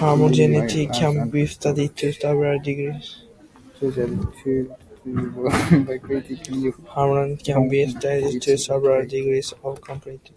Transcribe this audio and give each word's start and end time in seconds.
Homogeneity 0.00 0.86
can 0.88 1.30
be 1.30 1.46
studied 1.46 1.96
to 1.96 2.12
several 2.12 2.58
degrees 2.60 3.22
of 3.80 3.94
complexity. 9.80 10.34